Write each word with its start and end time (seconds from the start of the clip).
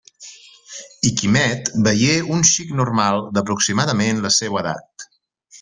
I 1.09 1.11
Quimet 1.19 1.69
veié 1.89 2.15
un 2.37 2.43
xic 2.53 2.73
normal 2.81 3.21
d'aproximadament 3.39 4.27
la 4.29 4.37
seua 4.41 4.65
edat. 4.67 5.11